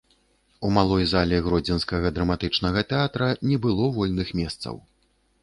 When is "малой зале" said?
0.77-1.41